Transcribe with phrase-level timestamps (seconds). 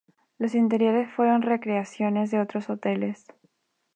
[0.39, 3.27] Los interiores fueron recreaciones de otros hoteles.